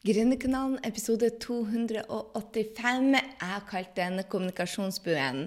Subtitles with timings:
[0.00, 3.10] Gründerkanalen episode 285.
[3.12, 5.42] Jeg har kalt den Kommunikasjonsbuen.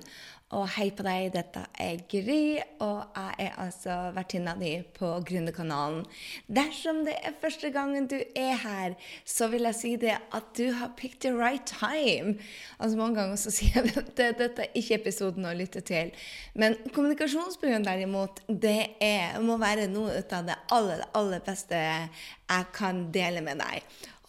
[0.54, 6.04] Og hei på deg, dette er Gry, og jeg er altså vertinna di på Gründerkanalen.
[6.46, 8.94] Dersom det er første gangen du er her,
[9.26, 12.38] så vil jeg si det at du har picked the right time.
[12.78, 16.14] Altså Mange ganger så sier jeg at dette er ikke episoden å lytte til.
[16.54, 23.08] Men kommunikasjonsbuen derimot, det er, må være noe av det aller, aller beste jeg kan
[23.10, 23.82] dele med deg.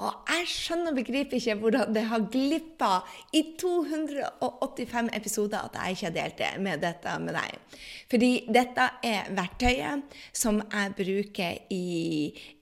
[0.03, 2.95] Og jeg skjønner og begriper ikke hvordan det har glippa
[3.31, 7.77] i 285 episoder at jeg ikke har delt det med dette med deg.
[8.11, 11.85] Fordi dette er verktøyet som jeg bruker i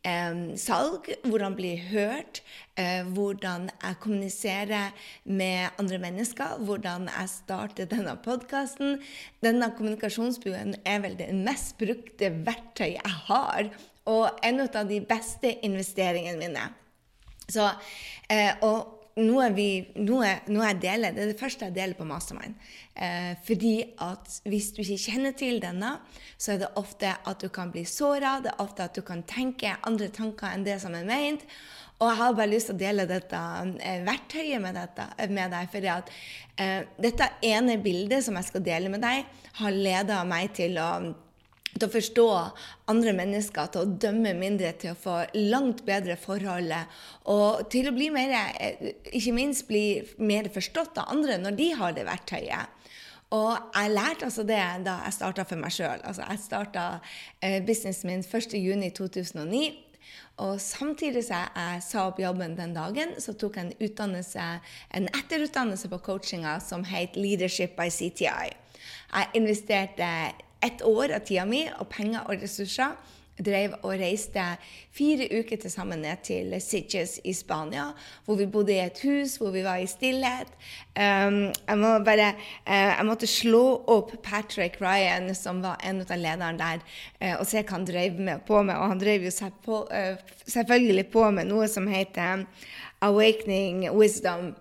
[0.04, 2.42] eh, salg, hvordan blir hørt,
[2.76, 4.92] eh, hvordan jeg kommuniserer
[5.24, 9.00] med andre mennesker, hvordan jeg starter denne podkasten.
[9.40, 13.72] Denne kommunikasjonsbuen er vel det mest brukte verktøyet jeg har,
[14.04, 16.68] og en av de beste investeringene mine.
[17.52, 17.68] Så,
[18.32, 19.66] eh, og noe, vi,
[20.00, 22.56] noe, noe, jeg deler, det er det første jeg deler på Mastermind.
[22.96, 25.94] Eh, fordi at hvis du ikke kjenner til denne,
[26.40, 28.38] så er det ofte at du kan bli såra.
[28.44, 31.44] Det er ofte at du kan tenke andre tanker enn det som er meint.
[32.02, 33.42] Og jeg har bare lyst til å dele dette
[33.84, 35.68] eh, verktøyet med, dette, med deg.
[35.70, 36.14] fordi at
[36.56, 39.28] eh, dette ene bildet som jeg skal dele med deg,
[39.60, 40.88] har leda meg til å
[41.72, 42.26] til å forstå
[42.92, 46.74] andre mennesker, til å dømme mindre, til å få langt bedre forhold.
[47.32, 51.70] Og til å bli mer, eh, ikke minst bli mer forstått av andre når de
[51.72, 52.78] har det verktøyet.
[53.32, 56.02] Og jeg lærte altså det da jeg starta for meg sjøl.
[56.04, 57.00] Altså jeg starta
[57.40, 59.72] eh, businessen min 1.6.2009.
[60.42, 64.46] Og samtidig som jeg sa opp jobben den dagen, så tok jeg en, utdannelse,
[64.96, 68.52] en etterutdannelse på coachinga som het Leadership by CTI.
[69.12, 70.08] Jeg investerte
[70.62, 72.94] ett år av tida mi og penger og ressurser
[73.40, 74.42] drev og reiste
[74.92, 77.88] fire uker til sammen ned til Sitges i Spania,
[78.26, 80.50] hvor vi bodde i et hus, hvor vi var i stillhet.
[80.92, 82.32] Um, jeg, må bare,
[82.66, 86.84] uh, jeg måtte slå opp Patrick Ryan, som var en av lederne der,
[87.22, 88.76] uh, og se hva han drev med, på med.
[88.76, 92.44] Og han drev jo uh, selvfølgelig på med noe som heter
[93.02, 94.52] Awakening Wisdom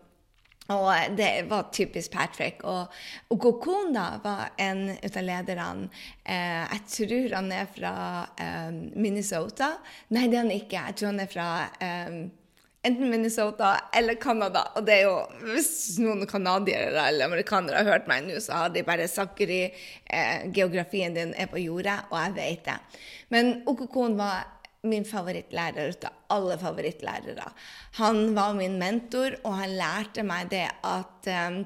[0.73, 2.63] og det var typisk Patrick.
[2.63, 2.91] Og,
[3.29, 5.89] og Gokona var en av lederne.
[6.23, 7.95] Eh, jeg tror han er fra
[8.39, 9.73] eh, Minnesota.
[10.15, 10.85] Nei, det er han ikke.
[10.91, 11.49] Jeg tror han er fra
[11.81, 12.21] eh,
[12.83, 14.63] enten Minnesota eller Canada.
[14.75, 15.17] Og det er jo,
[15.53, 20.47] hvis noen canadiere eller amerikanere har hørt meg nå, så har de bare sagt eh,
[20.53, 22.79] geografien din er på jordet, og jeg vet det.
[23.33, 27.51] Men Okokon var min favorittlærer av alle favorittlærere.
[27.99, 31.61] Han var min mentor, og han lærte meg det at um,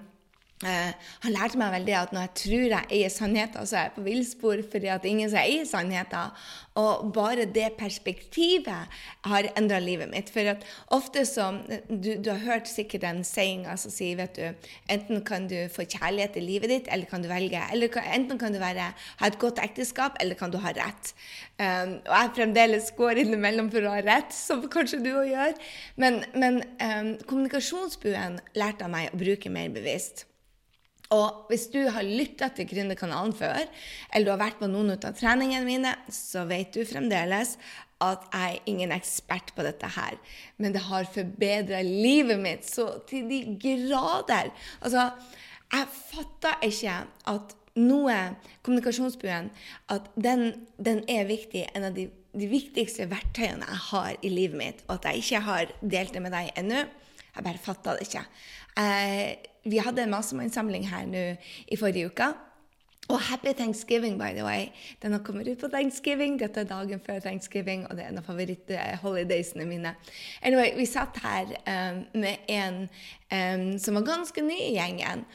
[0.63, 4.03] han lærte meg veldig at når jeg tror jeg eier sannheter, så er jeg på
[4.05, 6.45] villspor fordi at ingen som eier sannheter.
[6.79, 8.95] Og bare det perspektivet
[9.27, 10.31] har endra livet mitt.
[10.31, 10.63] For at
[10.95, 11.49] ofte så
[11.89, 15.83] du, du, har hørt sikkert den sayinga som sier vet du, enten kan du få
[15.87, 17.59] kjærlighet i livet ditt, eller kan du velge.
[17.71, 21.11] Eller enten kan du være, ha et godt ekteskap, eller kan du ha rett.
[21.59, 25.59] Um, og jeg fremdeles går innimellom for å ha rett, som kanskje du òg gjør.
[25.99, 30.27] Men, men um, kommunikasjonsbuen lærte meg å bruke mer bevisst.
[31.13, 33.67] Og hvis du har lytta til Gründerkanalen før,
[34.09, 37.55] eller du har vært på noen av treningene mine, så vet du fremdeles
[38.03, 40.17] at jeg er ingen ekspert på dette her.
[40.57, 44.51] Men det har forbedra livet mitt så til de grader.
[44.81, 45.11] Altså,
[45.71, 46.97] jeg fatter ikke
[47.31, 48.17] at noe
[48.63, 49.49] Kommunikasjonsbuen
[49.91, 51.65] at den, den er viktig.
[51.75, 55.43] En av de, de, viktigste verktøyene jeg har i livet mitt, og at jeg ikke
[55.47, 56.85] har delt det med deg ennå.
[57.35, 58.25] Jeg bare fatta det ikke.
[58.79, 59.35] Eh,
[59.65, 61.23] vi hadde en mastermind-samling her nå
[61.71, 62.33] i forrige uke.
[63.05, 64.71] Og happy thanksgiving, by the way.
[65.01, 66.39] Den har kommet ut på thanksgiving.
[66.39, 69.93] Dette er dagen før thanksgiving, og det er en av favoritt-holidaysene mine.
[70.41, 72.89] Anyway, Vi satt her um, med en
[73.29, 75.25] um, som var ganske ny i gjengen.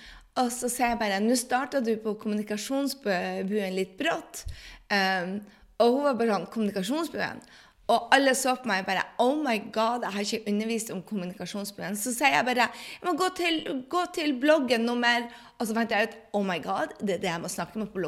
[0.41, 4.45] Og så ser jeg bare Nå starta du på kommunikasjonsbuen litt brått.
[4.91, 5.39] Um,
[5.81, 7.45] og hun var bare sånn Kommunikasjonsbuen?
[7.91, 11.97] Og alle så på meg bare Oh my God, jeg har ikke undervist om kommunikasjonsproblem.
[11.99, 13.61] Så sier jeg bare jeg må gå til,
[13.91, 15.27] gå til bloggen nummer
[15.59, 17.91] Og så fant jeg ut Oh my God, det er det jeg må snakke med
[17.91, 18.05] på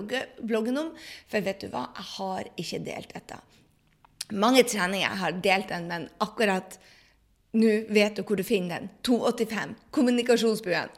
[0.47, 0.93] bloggen om.
[1.31, 3.43] For vet du hva, jeg har ikke delt dette.
[4.33, 6.79] Mange treninger jeg har delt den, men akkurat
[7.53, 8.91] nå vet du hvor du finner den.
[9.05, 9.75] 285.
[9.93, 10.93] Kommunikasjonsbuen.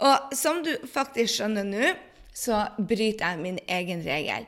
[0.00, 1.90] Og som du faktisk skjønner nå,
[2.32, 4.46] så bryter jeg min egen regel.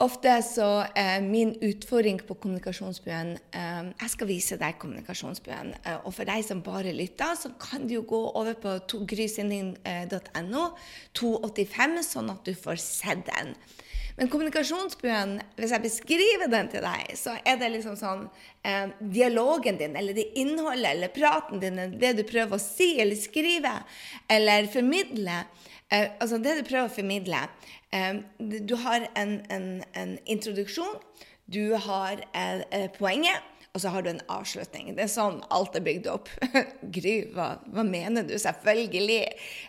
[0.00, 0.66] Ofte så
[0.96, 5.74] er min utfordring på kommunikasjonsbuen eh, Jeg skal vise deg kommunikasjonsbuen.
[5.84, 8.78] Eh, og for deg som bare lytter, så kan du jo gå over på
[9.10, 10.64] grysinning.no
[11.20, 13.52] 285, sånn at du får sett den.
[14.16, 18.24] Men kommunikasjonsbuen, hvis jeg beskriver den til deg, så er det liksom sånn
[18.64, 23.20] eh, Dialogen din, eller det innholdet, eller praten din, det du prøver å si eller
[23.20, 23.82] skrive,
[24.32, 25.42] eller formidle.
[25.90, 27.44] Eh, altså det du prøver å formidle.
[27.92, 30.98] Eh, du har en, en, en introduksjon,
[31.50, 34.90] du har eh, poenget, og så har du en avslutning.
[34.96, 36.30] Det er sånn alt er bygd opp.
[36.96, 38.34] Gry, hva, hva, mener du?
[38.38, 39.20] Selvfølgelig.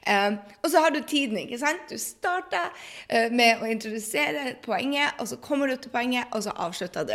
[0.10, 1.84] Um, og så har du tiden, ikke sant?
[1.90, 6.56] Du starter uh, med å introdusere poenget, og så kommer du til poenget, og så
[6.66, 7.14] avslutter du.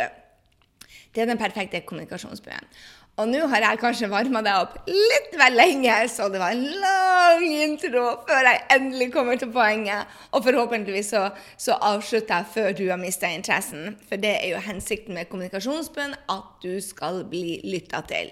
[1.11, 2.71] Det er den perfekte kommunikasjonsbuen.
[3.17, 6.67] Og nå har jeg kanskje varma deg opp litt vel lenge, så det var en
[6.83, 10.05] lang intro før jeg endelig kommer til poenget.
[10.37, 11.23] Og forhåpentligvis så,
[11.57, 13.95] så avslutter jeg før du har mista interessen.
[14.05, 18.29] For det er jo hensikten med kommunikasjonsbunn, at du skal bli lytta til.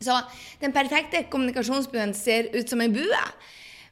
[0.00, 0.16] Så
[0.62, 3.24] den perfekte kommunikasjonsbuen ser ut som en bue.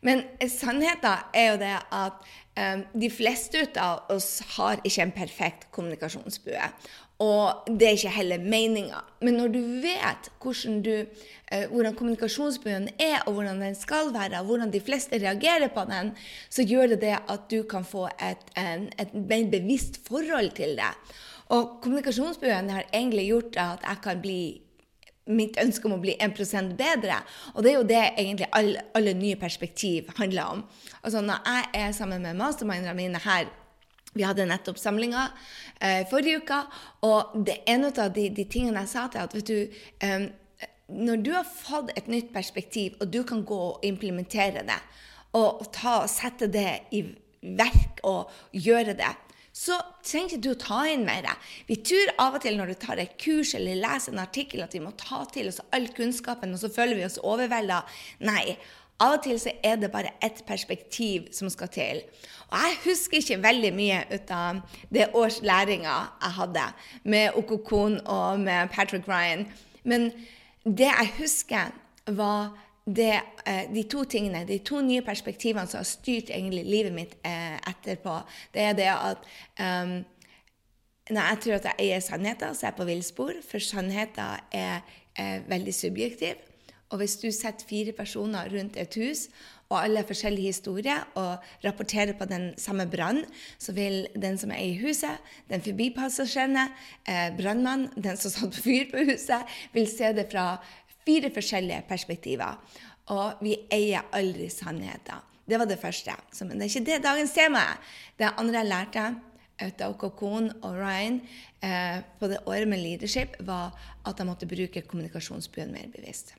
[0.06, 2.26] Men sannheten er jo det at
[2.56, 6.72] um, de fleste av oss har ikke en perfekt kommunikasjonsbue.
[7.18, 8.98] Og det er ikke heller meninga.
[9.24, 11.06] Men når du vet hvordan, du,
[11.52, 15.86] eh, hvordan kommunikasjonsbuen er, og hvordan den skal være, og hvordan de fleste reagerer på
[15.88, 16.12] den,
[16.50, 20.76] så gjør det det at du kan få et, en, et mer bevisst forhold til
[20.76, 20.92] det.
[21.48, 24.40] Og kommunikasjonsbuen har egentlig gjort at jeg kan bli
[25.26, 27.20] mitt ønske om å bli 1% bedre.
[27.54, 30.66] Og det er jo det egentlig alle, alle nye perspektiv handler om.
[31.02, 33.48] Altså Når jeg er sammen med mastermindene mine her
[34.16, 35.28] vi hadde nettopp samlinga
[35.80, 36.60] eh, forrige uke,
[37.06, 40.26] og det er en av de, de, tingene jeg sa til at vet du, eh,
[40.86, 44.80] Når du har fått et nytt perspektiv, og du kan gå og implementere det,
[45.34, 47.02] og ta, sette det i
[47.42, 49.10] verk og gjøre det,
[49.56, 51.26] så trenger ikke du å ta inn mer.
[51.66, 54.76] Vi tror av og til når du tar et kurs eller leser en artikkel, at
[54.76, 57.80] vi må ta til oss all kunnskapen, og så føler vi oss overvelda.
[58.28, 58.58] Nei.
[59.00, 62.02] Av og til så er det bare ett perspektiv som skal til.
[62.48, 64.60] Og jeg husker ikke veldig mye ut av
[64.94, 66.66] det års læringa jeg hadde
[67.04, 69.46] med Okokon og med Patrick Ryan.
[69.84, 70.12] Men
[70.64, 71.74] det jeg husker,
[72.06, 72.54] var
[72.86, 77.16] det, eh, de to tingene, de to nye perspektivene som har styrt egentlig livet mitt
[77.26, 78.20] eh, etterpå.
[78.54, 79.24] Det er det at
[79.58, 80.04] um,
[81.10, 83.32] når jeg tror at jeg eier sannheten, så er jeg på villspor.
[83.50, 84.80] For sannheten er,
[85.16, 86.38] er veldig subjektiv.
[86.90, 89.26] Og hvis du setter fire personer rundt et hus,
[89.66, 93.24] og alle har forskjellige historier, og rapporterer på den samme brann,
[93.58, 95.18] så vil den som er i huset,
[95.50, 96.68] den forbipassasjerene,
[97.08, 100.52] eh, brannmannen, den som satt på fyr på huset, vil se det fra
[101.06, 102.54] fire forskjellige perspektiver.
[103.10, 105.22] Og vi eier aldri sannheter.
[105.46, 106.14] Det var det første.
[106.42, 107.76] Men det er ikke det dagens tema er.
[108.18, 109.04] Det andre jeg lærte
[109.62, 111.20] ut av Kokon og Ryan
[111.62, 113.74] eh, på det året med leadership, var
[114.06, 116.34] at jeg måtte bruke kommunikasjonsbuen mer bevisst.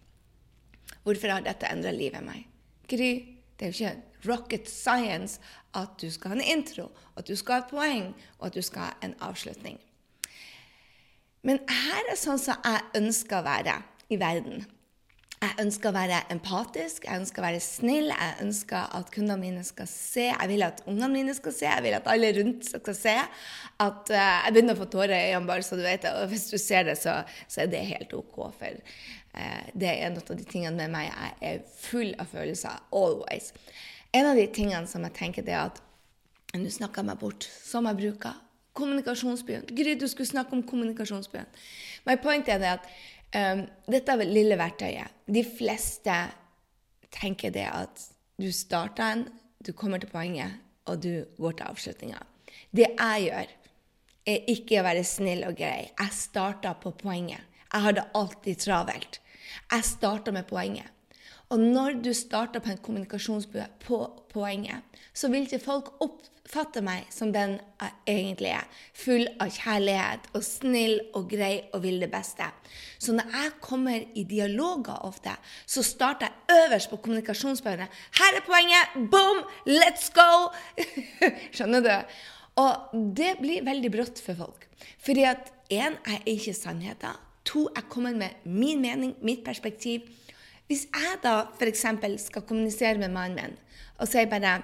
[1.07, 2.43] Hvorfor har dette endra livet meg?
[2.91, 3.11] Gry,
[3.55, 5.39] det er jo ikke rocket science
[5.77, 8.07] at du skal ha en intro, at du skal ha et poeng,
[8.39, 9.77] og at du skal ha en avslutning.
[11.47, 13.77] Men her er sånn som jeg ønsker å være
[14.11, 14.65] i verden.
[15.37, 19.63] Jeg ønsker å være empatisk, jeg ønsker å være snill, jeg ønsker at kundene mine
[19.63, 20.25] skal se.
[20.31, 23.13] Jeg vil at ungene mine skal se, jeg vil at alle rundt skal se.
[23.85, 26.15] At uh, Jeg begynner å få tårer i øynene, bare så du vet det.
[26.17, 28.41] Og hvis du ser det, så, så er det helt OK.
[28.57, 28.81] For
[29.26, 29.26] Eh,
[29.73, 31.11] det er en av de tingene med meg.
[31.41, 32.79] Jeg er full av følelser.
[32.95, 33.51] Always.
[34.15, 35.83] En av de tingene som jeg tenker, det er at
[36.55, 38.37] Nå snakker jeg meg bort, som jeg bruker.
[38.79, 39.65] Kommunikasjonsbyen.
[39.75, 41.49] Gry, du skulle snakke om kommunikasjonsbyen.
[42.07, 42.87] My point er det at
[43.35, 45.11] um, dette er lille verktøyet.
[45.27, 46.15] De fleste
[47.13, 48.07] tenker det at
[48.39, 49.25] du starter en,
[49.59, 50.55] du kommer til poenget,
[50.87, 52.23] og du går til avslutninga.
[52.71, 53.53] Det jeg gjør,
[54.27, 55.89] er ikke å være snill og grei.
[55.91, 57.43] Jeg starter på poenget.
[57.67, 59.19] Jeg har det alltid travelt.
[59.71, 60.93] Jeg starter med poenget.
[61.49, 63.99] Og når du starter på en kommunikasjonsbue på
[64.33, 64.83] poenget,
[65.15, 68.65] så vil ikke folk oppfatte meg som den jeg egentlig er.
[68.99, 72.49] Full av kjærlighet og snill og grei og vil det beste.
[72.99, 77.87] Så når jeg kommer i dialoger ofte, så starter jeg øverst på kommunikasjonsbøyene.
[78.19, 78.97] Her er poenget!
[79.13, 79.45] Boom!
[79.71, 80.51] Let's go!
[81.55, 81.93] Skjønner du?
[82.59, 84.67] Og det blir veldig brått for folk.
[85.05, 87.23] Fordi at én, jeg er ikke sannheten.
[87.47, 90.03] To, jeg kommer med min mening, mitt perspektiv.
[90.67, 91.85] Hvis jeg da f.eks.
[92.27, 93.55] skal kommunisere med mannen min
[93.97, 94.57] og sier bare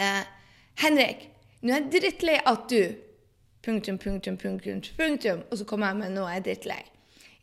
[0.00, 0.24] eh,
[0.80, 1.28] 'Henrik,
[1.62, 2.82] nå er jeg drittlei at du
[3.60, 5.42] Punktum, punktum, punktum, punktum.
[5.50, 6.88] Og så kommer jeg med 'nå er jeg drittlei'.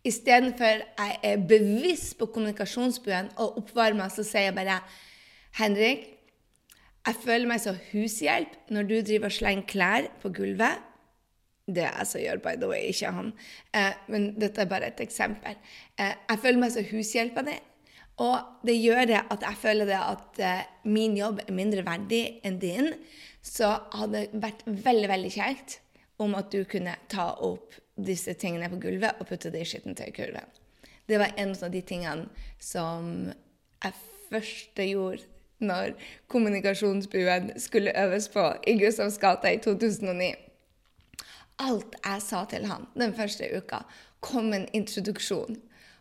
[0.03, 4.79] Istedenfor jeg er bevisst på kommunikasjonsbuen og oppvarmer, så sier jeg bare
[5.59, 5.99] 'Henrik,
[7.07, 10.81] jeg føler meg som hushjelp når du driver og slenger klær på gulvet.'
[11.67, 13.33] Det jeg som gjør, by the way, ikke han.
[13.75, 15.57] Eh, men dette er bare et eksempel.
[15.99, 17.57] Eh, jeg føler meg som hushjelpa di.
[18.23, 22.21] Og det gjør det at jeg føler det at eh, min jobb er mindre verdig
[22.47, 22.93] enn din.
[23.45, 25.79] Så hadde det vært veldig, veldig kjekt
[26.23, 30.49] om at du kunne ta opp disse tingene på gulvet og putte det i skittentøykurven.
[31.07, 32.27] Det var en av de tingene
[32.59, 33.29] som
[33.83, 33.93] jeg
[34.31, 35.27] først gjorde
[35.63, 35.93] når
[36.29, 40.33] kommunikasjonsbuen skulle øves på i Gustavs gate i 2009.
[41.59, 43.81] Alt jeg sa til han den første uka,
[44.21, 45.57] kom en introduksjon.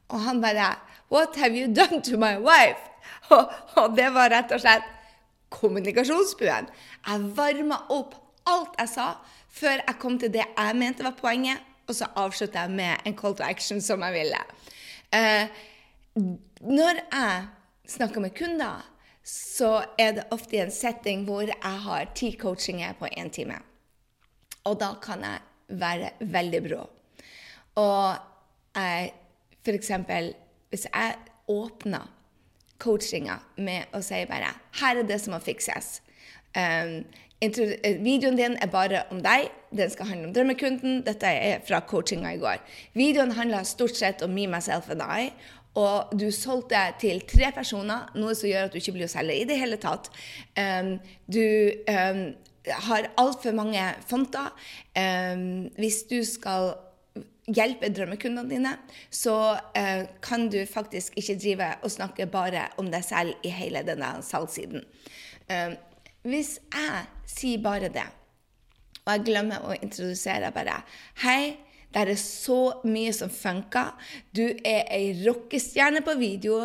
[0.08, 0.75] Og han bare
[1.10, 2.82] What have you done to my wife?
[3.30, 4.86] Og, og det var rett og slett
[5.54, 6.66] kommunikasjonsbuen.
[7.06, 8.16] Jeg varma opp
[8.50, 9.06] alt jeg sa,
[9.50, 13.16] før jeg kom til det jeg mente var poenget, og så avslutta jeg med en
[13.18, 14.42] call to action som jeg ville.
[15.14, 15.46] Eh,
[16.66, 17.46] når jeg
[17.94, 18.82] snakker med kunder,
[19.26, 23.58] så er det ofte i en setting hvor jeg har ti coachinger på én time.
[24.66, 26.82] Og da kan jeg være veldig brå.
[27.82, 28.16] Og
[28.76, 29.12] jeg,
[29.66, 30.32] eksempel,
[30.70, 31.14] hvis jeg
[31.49, 32.11] åpner
[32.82, 36.00] coachinga med å si bare Her er det som må fikses.
[36.56, 37.04] Um,
[37.37, 39.50] Videoen din er bare om deg.
[39.76, 41.02] Den skal handle om drømmekunden.
[41.04, 42.62] Dette er fra coachinga i går.
[42.96, 45.30] Videoen handler stort sett om me, myself and I
[45.76, 49.37] og du solgte til tre personer, noe som gjør at du ikke blir å selge
[49.37, 50.08] i det hele tatt.
[50.56, 50.94] Um,
[51.28, 51.42] du
[51.92, 52.23] um,
[52.73, 54.50] har altfor mange fonter.
[54.96, 56.75] Um, hvis du skal
[57.46, 58.75] hjelpe drømmekundene dine,
[59.11, 63.85] så uh, kan du faktisk ikke drive og snakke bare om deg selv i hele
[63.87, 64.82] denne salgssiden.
[66.26, 68.06] hvis jeg sier bare det,
[69.06, 70.80] og jeg glemmer å introdusere bare
[71.23, 71.54] Hei,
[71.95, 73.95] det er så mye som funker.
[74.37, 76.59] Du er ei rockestjerne på video.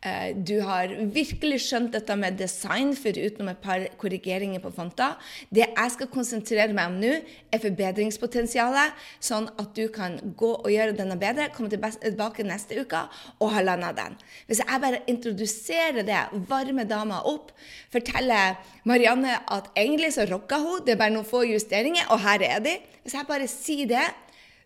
[0.00, 5.18] Eh, du har virkelig skjønt dette med design, foruten et par korrigeringer på fonter.
[5.52, 7.10] Det jeg skal konsentrere meg om nå,
[7.52, 13.02] er forbedringspotensialet, sånn at du kan gå og gjøre denne bedre, komme tilbake neste uke
[13.42, 14.16] og ha landa den.
[14.48, 17.52] Hvis jeg bare introduserer det, varmer dama opp,
[17.92, 18.56] forteller
[18.88, 22.64] Marianne at egentlig så rocker hun, det er bare noen få justeringer, og her er
[22.64, 22.78] de.
[23.02, 24.06] Hvis jeg bare sier det,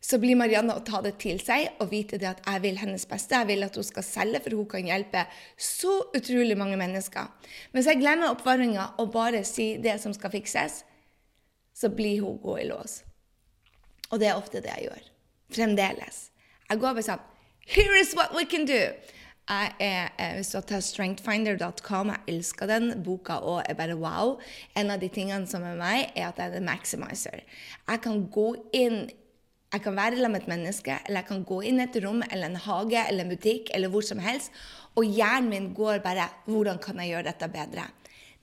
[0.02, 3.04] så blir Marianne å ta det til seg og vite det at jeg vil hennes
[3.06, 3.38] beste.
[3.38, 5.23] Jeg vil at hun skal selge, for hun kan hjelpe
[5.54, 7.30] så utrolig mange mennesker.
[7.73, 10.82] Mens jeg glemmer oppvarminga og bare sier det som skal fikses,
[11.73, 13.00] så blir hun gå i lås.
[14.11, 15.09] Og det er ofte det jeg gjør.
[15.54, 16.23] Fremdeles.
[16.68, 17.28] Jeg går bare sånn
[17.62, 18.90] Here is what we can do!
[19.49, 24.38] Jeg er, eh, hvis du tar strengthfinder.com, jeg elsker den boka og er bare wow.
[24.78, 27.42] En av de tingene som er meg, er at jeg er en maximizer.
[27.88, 29.11] Jeg kan gå inn
[29.72, 32.22] jeg kan være sammen med et menneske, eller jeg kan gå inn i et rom
[32.28, 34.52] eller en hage eller en butikk eller hvor som helst,
[34.96, 37.90] og hjernen min går bare 'Hvordan kan jeg gjøre dette bedre?'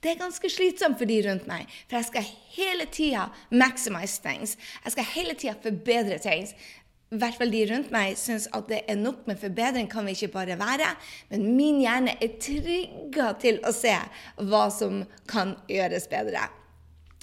[0.04, 4.58] Det er ganske slitsomt for de rundt meg, for jeg skal hele tida maximize things.
[4.86, 6.48] Jeg skal hele tida forbedre ting.
[7.12, 10.12] I hvert fall de rundt meg syns at det er nok med forbedring, kan vi
[10.12, 10.96] ikke bare være.
[11.30, 13.96] Men min hjerne er trygga til å se
[14.38, 16.48] hva som kan gjøres bedre.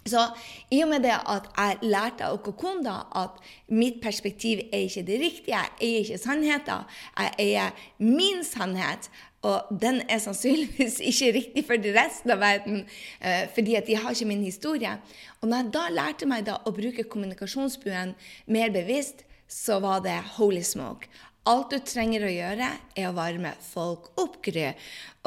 [0.07, 0.23] Så
[0.71, 5.21] i og med det at jeg lærte av Okokonda at mitt perspektiv er ikke det
[5.21, 9.11] riktige, jeg eier ikke sannheten, jeg eier min sannhet,
[9.47, 12.83] og den er sannsynligvis ikke riktig for resten av verden,
[13.21, 14.97] eh, fordi at de har ikke min historie.
[15.41, 18.17] Og når jeg da lærte meg da å bruke kommunikasjonsbuen
[18.51, 21.07] mer bevisst, så var det holy smoke.
[21.47, 24.73] Alt du trenger å gjøre, er å varme folk opp, Gry.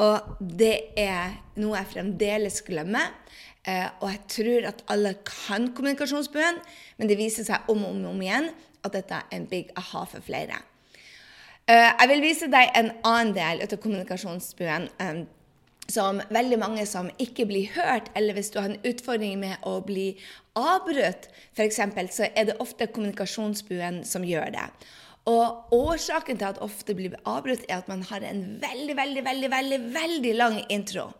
[0.04, 3.14] Og det er noe jeg fremdeles glemmer.
[3.68, 6.60] Eh, og jeg tror at alle kan kommunikasjonsbuen,
[6.96, 8.48] men det viser seg om og om, om, igjen
[8.84, 10.62] at dette er en big aha for flere.
[11.68, 14.88] Eh, jeg vil vise deg en annen del av kommunikasjonsbuen.
[15.00, 15.20] Eh,
[15.90, 19.80] som veldig mange som ikke blir hørt, eller hvis du har en utfordring med å
[19.82, 20.12] bli
[20.58, 21.80] avbrutt, f.eks.,
[22.14, 24.66] så er det ofte kommunikasjonsbuen som gjør det.
[25.30, 29.50] Og årsaken til at ofte blir avbrutt, er at man har en veldig, veldig, veldig,
[29.50, 31.10] veldig, veldig lang intro.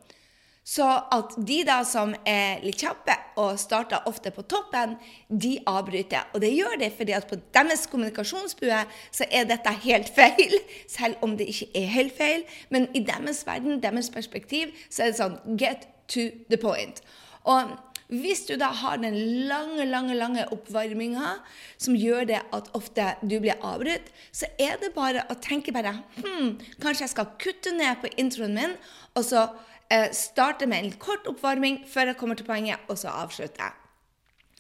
[0.71, 4.95] Så at de da som er litt kjappe og starter ofte på toppen,
[5.27, 6.29] de avbryter.
[6.31, 10.55] Og det gjør de fordi at på deres kommunikasjonsbue så er dette helt feil,
[10.97, 12.45] selv om det ikke er helt feil.
[12.71, 17.03] Men i deres verden, deres perspektiv, så er det sånn get to the point.
[17.51, 17.73] Og
[18.11, 19.15] hvis du da har den
[19.49, 21.37] lange, lange lange oppvarminga
[21.79, 25.97] som gjør det at ofte du blir avbrutt, så er det bare å tenke bare
[26.19, 28.75] hm, Kanskje jeg skal kutte ned på introen min,
[29.15, 29.47] og så
[29.91, 33.77] eh, starte med en kort oppvarming før jeg kommer til poenget, og så avslutter jeg.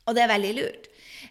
[0.06, 0.90] Og det er veldig lurt.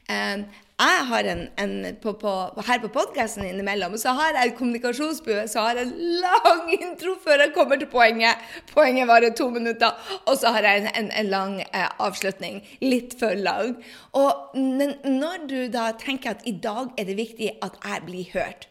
[0.09, 0.43] Eh,
[0.79, 2.33] jeg har en, en på, på,
[2.67, 7.43] Her på podkasten innimellom så har jeg kommunikasjonsbue så har jeg en lang intro før
[7.43, 8.39] jeg kommer til poenget.
[8.71, 9.91] Poenget varer to minutter.
[10.25, 12.61] Og så har jeg en, en, en lang eh, avslutning.
[12.79, 13.75] Litt for lang.
[14.15, 18.69] Og når du da tenker at i dag er det viktig at jeg blir hørt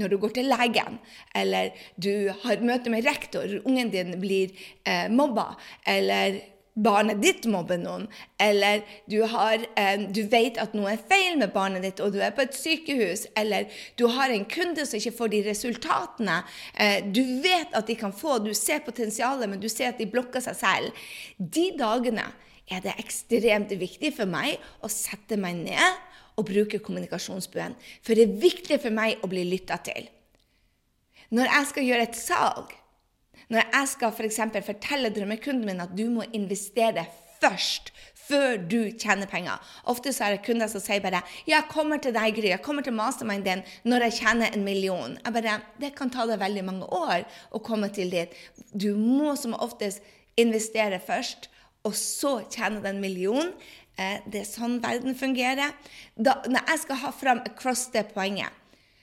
[0.00, 0.98] når du går til legen,
[1.36, 1.70] eller
[2.00, 4.54] du har møte med rektor, ungen din blir
[4.86, 5.54] eh, mobba,
[5.86, 6.40] eller
[6.74, 8.08] barnet ditt mobber noen,
[8.42, 12.18] eller du, har, eh, du, vet at noe er feil med barnet ditt, og du
[12.18, 16.40] er på et sykehus, eller du har en kunde som ikke får de resultatene
[16.74, 20.10] eh, du vet at de kan få, du ser potensialet, men du ser at de
[20.10, 21.06] blokker seg selv.
[21.38, 22.26] De dagene
[22.72, 26.02] er det ekstremt viktig for meg å sette meg ned
[26.36, 27.76] og bruke kommunikasjonsbuen.
[28.02, 30.08] For det er viktig for meg å bli lytta til.
[31.34, 32.72] Når jeg skal gjøre et salg,
[33.52, 34.40] når jeg skal f.eks.
[34.54, 37.06] For fortelle drømmekunden min at du må investere
[37.42, 37.92] først
[38.24, 39.60] før du tjener penger.
[39.90, 42.48] Ofte så er det kunder som sier bare 'Jeg kommer til deg, Gry.
[42.48, 46.26] Jeg kommer til mastermind din når jeg tjener en million.' Jeg bare, Det kan ta
[46.26, 48.28] deg veldig mange år å komme til dit.
[48.72, 50.02] Du må som oftest
[50.36, 51.50] investere først,
[51.84, 53.52] og så tjene den millionen.
[53.94, 55.74] Eh, det er sånn verden fungerer.
[56.16, 58.50] Da, når jeg skal ha fram across det poenget,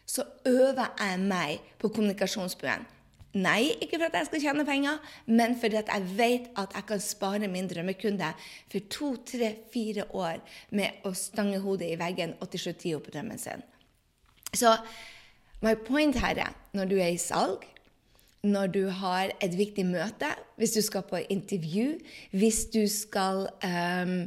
[0.06, 2.84] så øver jeg meg på kommunikasjonsbuen.
[3.32, 4.98] Nei, ikke for at jeg skal tjene penger,
[5.32, 8.34] men fordi at jeg vet at jeg kan spare min drømmekunde
[8.74, 10.42] for to, tre, fire år
[10.76, 13.64] med å stange hodet i veggen og til slutt gi opp drømmen sin.
[14.52, 14.74] Så
[15.64, 17.64] my point her er når du er i salg,
[18.44, 22.02] når du har et viktig møte, hvis du skal på intervju,
[22.36, 24.26] hvis du skal um,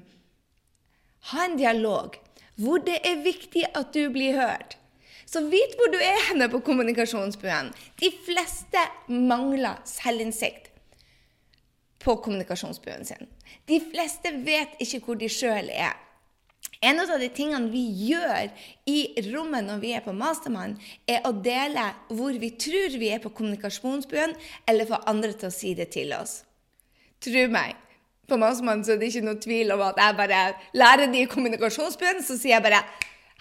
[1.31, 2.19] ha en dialog
[2.61, 4.77] hvor det er viktig at du blir hørt.
[5.27, 7.73] Så vit hvor du er henne på kommunikasjonsbuen.
[7.99, 10.71] De fleste mangler selvinnsikt
[12.05, 13.29] på kommunikasjonsbuen sin.
[13.67, 15.97] De fleste vet ikke hvor de sjøl er.
[16.85, 18.51] En av de tingene vi gjør
[18.91, 18.99] i
[19.31, 20.77] rommet når vi er på Mastermann,
[21.09, 24.35] er å dele hvor vi tror vi er på kommunikasjonsbuen,
[24.69, 26.43] eller få andre til å si det til oss.
[27.25, 27.79] Tro meg,
[28.29, 30.45] på Mastermann så er det ikke noe tvil om at jeg bare
[30.77, 32.85] lærer de kommunikasjonsbuen, så sier jeg bare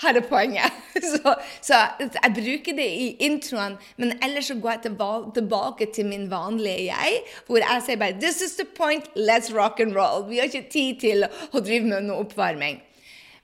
[0.01, 0.79] her er poenget.
[1.03, 4.93] Så, så, jeg bruker det i introen, men ellers så går jeg
[5.35, 9.79] tilbake til min vanlige jeg, hvor jeg sier bare This is the point, let's rock
[9.79, 10.25] and roll.
[10.29, 12.81] Vi har ikke tid til å drive med noe oppvarming.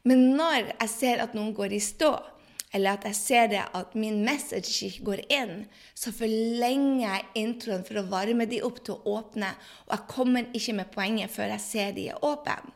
[0.03, 2.13] Men når jeg ser at noen går i stå,
[2.73, 5.53] eller at jeg ser det at min message ikke går inn,
[5.97, 9.49] så forlenger jeg introen for å varme de opp til å åpne,
[9.87, 12.75] og jeg kommer ikke med poenget før jeg ser de er åpne.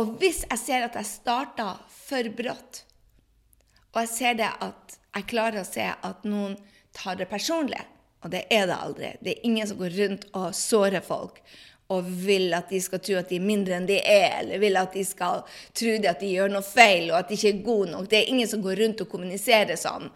[0.00, 2.84] Og hvis jeg ser at jeg starta for brått,
[3.92, 6.56] og jeg ser det at jeg klarer å se at noen
[6.96, 7.82] tar det personlig,
[8.20, 9.10] og det er det aldri.
[9.20, 11.40] Det er ingen som går rundt og sårer folk
[11.90, 14.78] og vil at de skal tro at de er mindre enn de er, eller vil
[14.78, 15.42] at de skal
[15.76, 18.10] tro at de gjør noe feil, og at de ikke er gode nok.
[18.10, 20.06] Det er ingen som går rundt og kommuniserer sånn.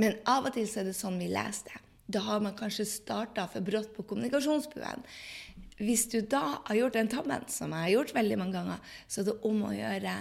[0.00, 1.82] Men av og til så er det sånn vi leser det.
[2.12, 5.04] Da har man kanskje starta for brått på kommunikasjonsbuen.
[5.82, 9.22] Hvis du da har gjort den tabben, som jeg har gjort veldig mange ganger, så
[9.22, 10.16] er det om å gjøre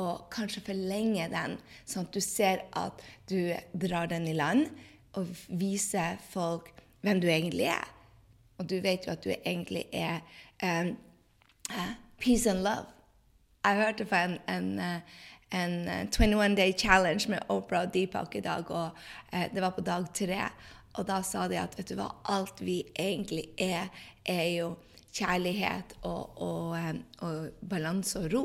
[0.00, 4.66] å kanskje forlenge den, sånn at du ser at du drar den i land,
[5.14, 6.72] og viser folk
[7.04, 7.93] hvem du egentlig er.
[8.58, 10.20] Og du vet jo at du egentlig er
[10.62, 10.96] um,
[11.70, 12.86] uh, peace and love.
[13.64, 18.34] Jeg hørte på en, en, uh, en 21 uh, Day Challenge med Oprah og Deepak
[18.34, 18.90] i dag, og
[19.32, 20.40] uh, det var på dag tre.
[20.94, 23.90] Og da sa de at vet du hva, alt vi egentlig er,
[24.24, 24.74] er jo
[25.14, 28.44] kjærlighet og, og, um, og balanse og ro.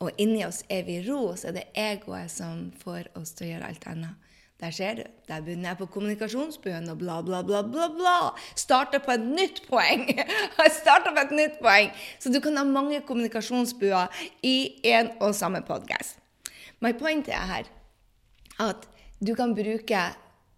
[0.00, 3.50] Og inni oss er vi ro, så det er egoet som får oss til å
[3.54, 4.19] gjøre alt annet.
[4.60, 5.04] Der ser du.
[5.28, 7.88] Der begynner jeg på kommunikasjonsbuen og bla, bla, bla, bla.
[7.96, 8.16] bla.
[8.56, 10.04] Starter på et nytt poeng.
[10.82, 11.92] Starter på et nytt poeng.
[12.20, 14.12] Så du kan ha mange kommunikasjonsbuer
[14.44, 14.56] i
[14.92, 16.18] en og samme podkast.
[16.80, 17.70] My point er her
[18.60, 18.84] at
[19.20, 20.02] du kan bruke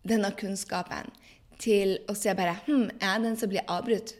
[0.02, 1.12] denne kunnskapen
[1.62, 4.16] til å se bare hm, Er jeg den som blir avbrutt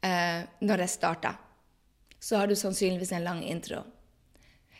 [0.00, 1.36] eh, når jeg starter?
[2.20, 3.82] Så har du sannsynligvis en lang intro.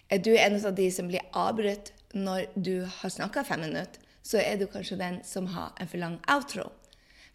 [0.09, 4.06] Er du en av de som blir avbrutt når du har snakka fem minutter?
[4.27, 6.71] Så er du kanskje den som har en for lang outro.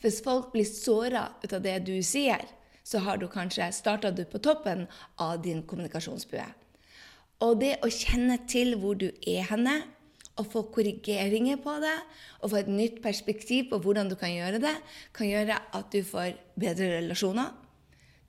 [0.01, 2.43] Hvis folk blir såra ut av det du sier,
[2.83, 4.87] så har du kanskje starta på toppen
[5.21, 6.45] av din kommunikasjonsbue.
[7.41, 9.81] Og det å kjenne til hvor du er henne,
[10.39, 11.97] og få korrigeringer på det,
[12.41, 14.73] og få et nytt perspektiv på hvordan du kan gjøre det,
[15.13, 17.51] kan gjøre at du får bedre relasjoner,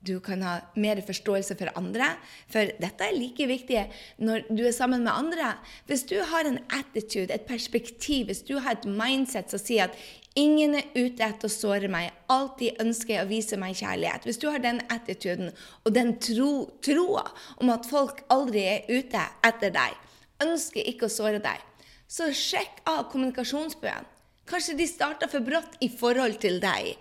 [0.03, 2.13] du kan ha mer forståelse for andre.
[2.51, 3.85] For dette er like viktig
[4.23, 5.53] når du er sammen med andre.
[5.87, 9.97] Hvis du har en attitude, et perspektiv, hvis du har et mindset som sier at
[10.39, 14.27] ingen er ute etter å såre meg, alltid ønsker jeg å vise meg kjærlighet.
[14.27, 17.27] Hvis du har den attituden og den tro, troa
[17.61, 19.99] om at folk aldri er ute etter deg,
[20.43, 21.61] ønsker ikke å såre deg,
[22.09, 24.09] så sjekk av kommunikasjonsbøen.
[24.49, 26.97] Kanskje de starta for brått i forhold til deg.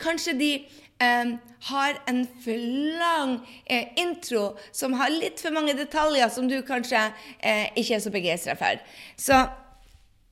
[0.00, 0.50] Kanskje de
[0.96, 1.34] Um,
[1.68, 2.62] har en for
[3.00, 7.02] lang eh, intro som har litt for mange detaljer som du kanskje
[7.38, 8.80] eh, ikke er så begeistra for.
[9.20, 9.40] Så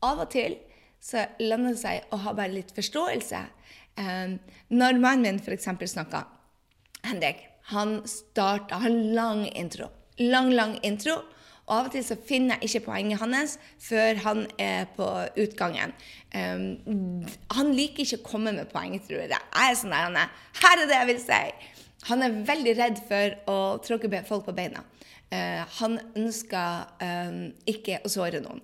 [0.05, 0.57] av og til
[1.05, 3.43] så lønner det seg å ha bare litt forståelse.
[4.01, 4.39] Um,
[4.73, 5.69] når mannen min f.eks.
[5.93, 6.25] snakker
[7.05, 9.91] Henrik, han starta har lang intro.
[10.19, 11.21] Lang, lang intro.
[11.65, 15.07] Og av og til så finner jeg ikke poenget hans før han er på
[15.41, 15.95] utgangen.
[16.35, 17.25] Um,
[17.57, 19.31] han liker ikke å komme med poeng, tror jeg.
[19.33, 21.41] Jeg er sånn der, han er, Her er det jeg vil si!
[22.11, 24.83] Han er veldig redd for å tråkke folk på beina.
[25.33, 28.61] Uh, han ønsker um, ikke å såre noen.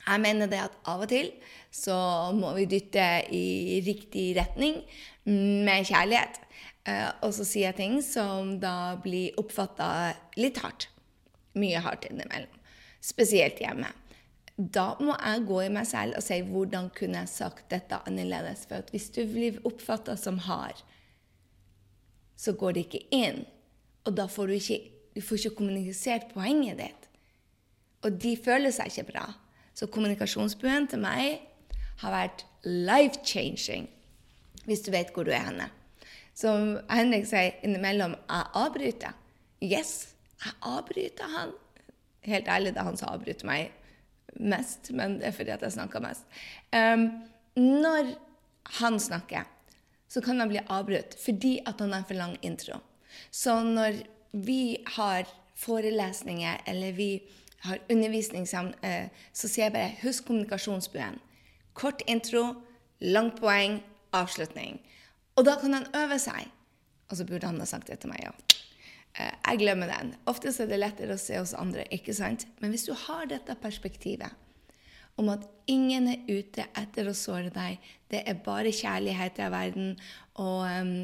[0.00, 1.28] Jeg mener det at av og til
[1.70, 1.98] så
[2.34, 3.04] må vi dytte
[3.36, 4.80] i riktig retning
[5.28, 6.40] med kjærlighet.
[6.88, 9.90] Uh, og så sier jeg ting som da blir oppfatta
[10.40, 10.88] litt hardt.
[11.58, 12.60] Mye hardt innimellom.
[13.00, 13.90] Spesielt hjemme.
[14.60, 18.66] Da må jeg gå i meg selv og si hvordan kunne jeg sagt dette annerledes.
[18.68, 20.82] For hvis du blir oppfatta som hard,
[22.36, 23.44] så går det ikke inn.
[24.08, 24.80] Og da får du ikke,
[25.16, 27.08] du får ikke kommunisert poenget ditt.
[28.04, 29.26] Og de føler seg ikke bra.
[29.76, 31.40] Så kommunikasjonsbuen til meg
[32.00, 33.86] har vært life-changing,
[34.66, 35.68] hvis du vet hvor du er henne.
[36.36, 39.16] Som Henrik sier innimellom, jeg avbryter.
[39.60, 41.52] Yes, jeg avbryter han.
[42.24, 43.72] Helt ærlig, det er han som avbryter meg
[44.38, 46.26] mest, men det er fordi at jeg snakker mest.
[46.72, 47.08] Um,
[47.58, 48.14] når
[48.80, 49.48] han snakker,
[50.08, 52.80] så kan han bli avbrutt fordi at han har for lang intro.
[53.30, 55.26] Så når vi har
[55.58, 57.22] forelesninger eller vi
[57.66, 61.18] har undervisning sammen, eh, så sier jeg bare husk kommunikasjonsbuen.
[61.74, 62.54] Kort intro,
[63.00, 64.80] langt poeng, avslutning.
[65.36, 66.48] Og da kan han øve seg.
[67.10, 68.56] Og så burde han ha sagt det til meg òg.
[69.18, 70.14] Eh, jeg glemmer den.
[70.30, 72.46] Ofte er det lettere å se oss andre, ikke sant?
[72.60, 74.30] Men hvis du har dette perspektivet
[75.20, 77.78] om at ingen er ute etter å såre deg.
[78.10, 79.90] Det er bare kjærlighet i verden
[80.40, 80.94] og, um,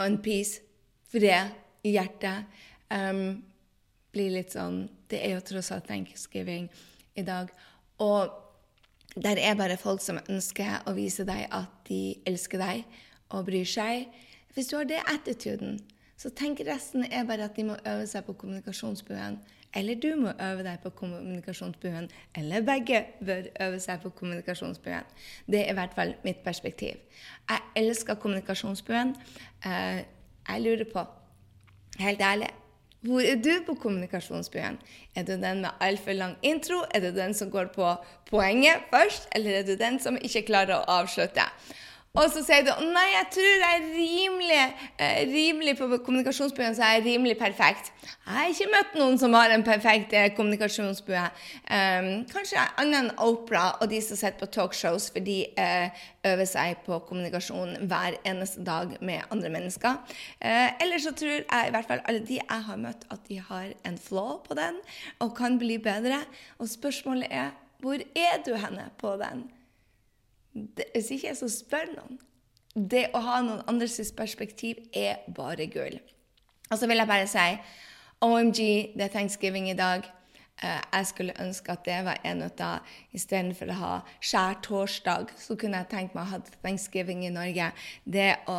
[0.00, 0.62] en peace,
[1.10, 1.52] fred
[1.84, 2.48] i hjertet.
[2.90, 3.42] Um,
[4.10, 6.68] blir litt sånn Det er jo tross alt thanksgiving
[7.18, 7.50] i dag.
[8.02, 8.30] Og
[9.18, 12.84] der er bare folk som ønsker å vise deg at de elsker deg
[13.34, 14.06] og bryr seg.
[14.54, 15.80] Hvis du har det attituden,
[16.20, 19.40] så tenk resten er bare at de må øve seg på kommunikasjonsbuen
[19.74, 25.06] eller du må øve deg på kommunikasjonsbuen, eller begge bør øve seg på kommunikasjonsbuen.
[25.46, 26.96] Det er i hvert fall mitt perspektiv.
[27.48, 29.14] Jeg elsker kommunikasjonsbuen.
[29.66, 30.02] Eh,
[30.48, 31.04] jeg lurer på,
[31.98, 32.48] helt ærlig,
[33.00, 34.78] hvor er du på kommunikasjonsbuen?
[35.16, 36.82] Er du den med altfor lang intro?
[36.94, 37.94] Er du den som går på
[38.30, 39.28] poenget først?
[39.32, 41.46] Eller er du den som ikke klarer å avslutte?
[42.18, 44.62] Og så sier du nei, jeg tror jeg er rimelig,
[44.98, 47.92] eh, rimelig på kommunikasjonsbuen, så er jeg rimelig perfekt.
[48.02, 51.20] Jeg har ikke møtt noen som har en perfekt eh, kommunikasjonsbue.
[51.70, 56.50] Um, kanskje annet enn Opera og de som sitter på talkshows, for de uh, øver
[56.50, 60.02] seg på kommunikasjon hver eneste dag med andre mennesker.
[60.42, 63.38] Uh, eller så tror jeg i hvert fall alle de jeg har møtt, at de
[63.38, 64.82] har en flaw på den
[65.22, 66.24] og kan bli bedre.
[66.58, 69.46] Og spørsmålet er hvor er du henne på den?
[70.52, 72.18] Hvis ikke, så spør noen.
[72.74, 75.98] Det å ha noen andres perspektiv er bare gull.
[76.70, 77.46] Og så vil jeg bare si
[78.22, 78.58] OMG,
[78.94, 80.06] det er thanksgiving i dag.
[80.60, 82.70] Uh, jeg skulle ønske at det var en av de
[83.16, 87.70] Istedenfor å ha skjærtorsdag, så kunne jeg tenkt meg å ha thanksgiving i Norge.
[88.04, 88.58] Det å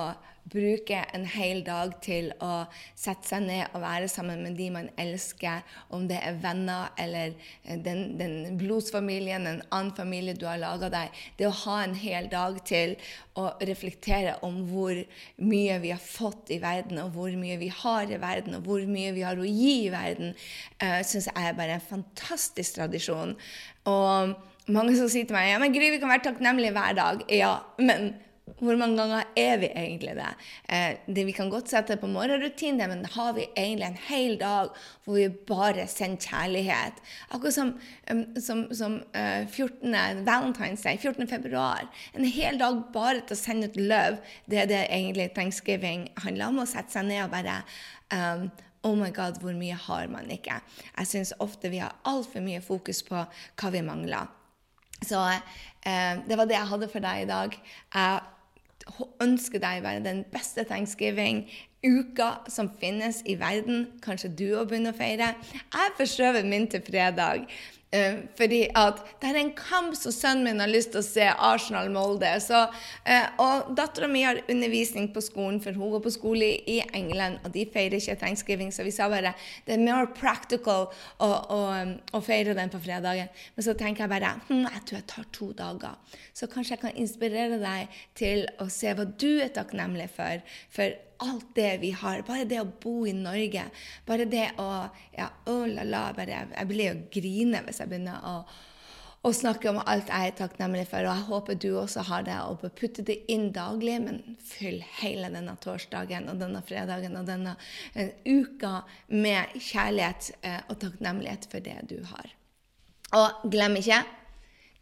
[0.49, 2.65] bruke en hel dag til å
[2.97, 5.61] sette seg ned og være sammen med de man elsker,
[5.93, 10.91] om det er venner eller eh, den, den blodsfamilien, en annen familie du har laga
[10.91, 11.21] deg.
[11.39, 12.97] Det å ha en hel dag til
[13.39, 14.97] å reflektere om hvor
[15.41, 18.83] mye vi har fått i verden, og hvor mye vi har i verden, og hvor
[18.89, 20.33] mye vi har å gi i verden,
[20.81, 23.37] uh, eh, syns jeg er bare en fantastisk tradisjon.
[23.89, 24.35] Og
[24.71, 27.23] mange som sier til meg ja, men Gry, vi kan være takknemlige hver dag.
[27.31, 28.11] Ja, men
[28.61, 30.29] hvor mange ganger er vi egentlig det?
[30.69, 34.71] Eh, det vi kan godt sette på morgenrutine, men har vi egentlig en hel dag
[35.03, 37.01] hvor vi bare sender kjærlighet?
[37.31, 37.73] Akkurat som,
[38.11, 39.95] um, som, som uh, 14.
[40.27, 41.27] Valentine's Day, 14.
[41.27, 41.87] februar.
[42.13, 44.19] En hel dag bare til å sende ut love.
[44.45, 46.61] Det er det egentlig thanksgiving handler om.
[46.61, 47.63] Å sette seg ned og bare
[48.13, 48.51] um,
[48.83, 50.55] Oh my God, hvor mye har man ikke?
[50.97, 54.29] Jeg syns ofte vi har altfor mye fokus på hva vi mangler.
[55.05, 55.21] Så
[55.85, 57.57] eh, det var det jeg hadde for deg i dag.
[57.93, 58.30] Jeg
[59.23, 63.87] ønsker deg være den beste thanksgiving-uka som finnes i verden.
[64.03, 65.33] Kanskje du òg begynner å feire.
[65.53, 67.47] Jeg forskjøver min til fredag.
[67.91, 71.25] Uh, fordi at det er en kamp som sønnen min har lyst til å se
[71.27, 72.29] Arsenal-Molde.
[72.47, 77.41] Uh, og dattera mi har undervisning på skolen, for hun går på skole i England,
[77.43, 79.33] og de feirer ikke thanksgiving, så vi sa bare
[79.67, 80.87] det er mer practical
[81.19, 81.59] å, å,
[82.15, 83.29] å feire den på fredagen.
[83.57, 86.17] Men så tenker jeg bare hm, jeg tror jeg tar to dager.
[86.31, 90.43] Så kanskje jeg kan inspirere deg til å se hva du er takknemlig for.
[90.71, 92.23] for alt det vi har.
[92.27, 93.67] Bare det å bo i Norge.
[94.07, 94.67] Bare det å
[95.15, 98.35] ja, oh la la, bare, Jeg blir jo grine hvis jeg begynner å,
[99.21, 101.05] og snakke om alt jeg er takknemlig for.
[101.05, 105.29] Og jeg håper du også har det, og putte det inn daglig, men fyll hele
[105.33, 107.53] denne torsdagen og denne fredagen og denne
[107.95, 108.79] uh, uka
[109.13, 112.33] med kjærlighet uh, og takknemlighet for det du har.
[113.17, 114.01] Og glem ikke,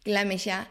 [0.06, 0.62] glem ikke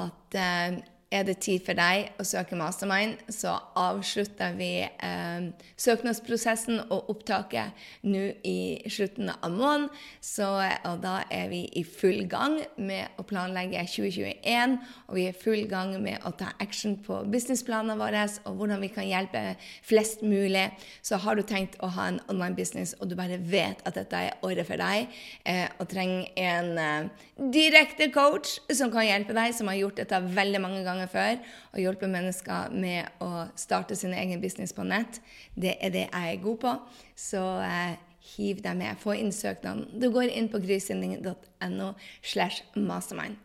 [0.00, 6.84] at uh, er det tid for deg å søke mastermind, så avslutter vi eh, søknadsprosessen
[6.86, 7.74] og opptaket
[8.06, 9.88] nå i slutten av måneden.
[10.22, 10.46] Så,
[10.86, 14.76] og da er vi i full gang med å planlegge 2021,
[15.08, 18.82] og vi er i full gang med å ta action på businessplanene våre og hvordan
[18.84, 19.42] vi kan hjelpe
[19.86, 20.68] flest mulig.
[21.02, 24.22] Så har du tenkt å ha en online business, og du bare vet at dette
[24.28, 25.10] er året for deg,
[25.48, 30.22] eh, og trenger en eh, direkte coach som kan hjelpe deg, som har gjort dette
[30.38, 31.40] veldig mange ganger ganger før
[31.72, 35.20] og hjulpet mennesker med å starte sin egen business på nett.
[35.54, 36.74] Det er det jeg er god på.
[37.16, 37.96] Så eh,
[38.36, 38.98] hiv deg med.
[39.00, 39.88] Få inn søknaden.
[40.00, 43.38] Du går inn på grysynding.no slash mastermind.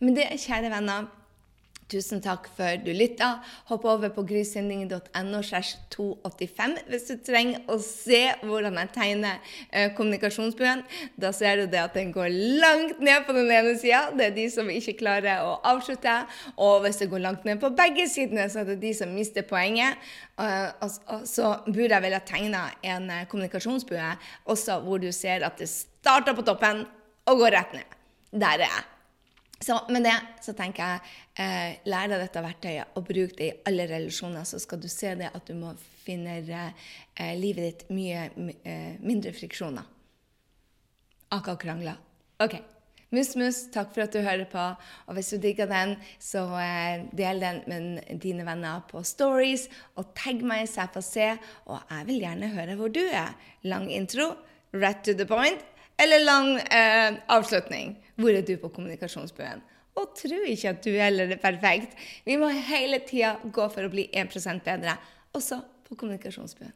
[0.00, 1.10] Men det, kjære venner,
[1.90, 3.40] Tusen takk for du lytta.
[3.70, 5.40] Hopp over på grysyndingen.no
[5.90, 10.84] 285 hvis du trenger å se hvordan jeg tegner eh, kommunikasjonsbuen.
[11.20, 12.30] Da ser du det at den går
[12.62, 14.04] langt ned på den ene sida.
[14.14, 16.14] Det er de som ikke klarer å avslutte.
[16.62, 19.46] Og hvis det går langt ned på begge sidene, så er det de som mister
[19.46, 19.98] poenget.
[20.40, 24.14] Og, og, så burde jeg ha tegna en uh, kommunikasjonsbue
[24.48, 26.86] også hvor du ser at det starter på toppen
[27.28, 28.00] og går rett ned.
[28.30, 28.88] Der er jeg.
[29.60, 33.56] Så med det så tenker jeg eh, lær deg dette verktøyet og bruk det i
[33.68, 38.30] alle relasjoner, så skal du se det at du må finne eh, livet ditt mye
[38.64, 39.84] eh, mindre friksjoner.
[41.36, 42.00] Akkurat krangler.
[42.40, 42.56] OK.
[43.10, 44.64] Mus, mus, takk for at du hører på.
[45.10, 49.66] Og hvis du digger den, så eh, del den med dine venner på Stories.
[49.98, 51.28] Og tagg meg så jeg får se.
[51.66, 53.34] Og jeg vil gjerne høre hvor du er.
[53.66, 54.32] Lang intro,
[54.72, 55.60] right to the point,
[56.00, 57.98] eller lang eh, avslutning.
[58.20, 59.62] Hvor er du på kommunikasjonsbuen?
[59.98, 61.96] Og tro ikke at du heller er perfekt.
[62.24, 64.96] Vi må hele tida gå for å bli 1% bedre,
[65.36, 66.72] også på kommunikasjonsbuen.